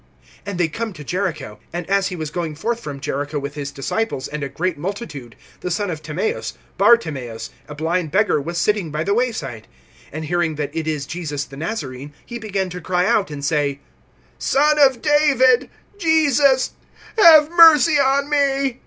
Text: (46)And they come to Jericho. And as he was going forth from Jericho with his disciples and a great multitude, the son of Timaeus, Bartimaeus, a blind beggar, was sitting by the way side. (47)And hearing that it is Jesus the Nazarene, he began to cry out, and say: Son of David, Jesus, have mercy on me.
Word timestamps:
(46)And 0.47 0.57
they 0.57 0.67
come 0.67 0.93
to 0.93 1.03
Jericho. 1.03 1.59
And 1.71 1.87
as 1.87 2.07
he 2.07 2.15
was 2.15 2.31
going 2.31 2.55
forth 2.55 2.79
from 2.79 2.99
Jericho 2.99 3.37
with 3.37 3.53
his 3.53 3.69
disciples 3.69 4.27
and 4.27 4.41
a 4.43 4.49
great 4.49 4.75
multitude, 4.75 5.35
the 5.59 5.69
son 5.69 5.91
of 5.91 6.01
Timaeus, 6.01 6.53
Bartimaeus, 6.79 7.51
a 7.67 7.75
blind 7.75 8.09
beggar, 8.09 8.41
was 8.41 8.57
sitting 8.57 8.89
by 8.89 9.03
the 9.03 9.13
way 9.13 9.31
side. 9.31 9.67
(47)And 10.11 10.23
hearing 10.23 10.55
that 10.55 10.75
it 10.75 10.87
is 10.87 11.05
Jesus 11.05 11.43
the 11.45 11.57
Nazarene, 11.57 12.13
he 12.25 12.39
began 12.39 12.71
to 12.71 12.81
cry 12.81 13.05
out, 13.05 13.29
and 13.29 13.45
say: 13.45 13.79
Son 14.39 14.79
of 14.79 15.03
David, 15.03 15.69
Jesus, 15.99 16.71
have 17.19 17.51
mercy 17.51 17.99
on 17.99 18.27
me. 18.27 18.79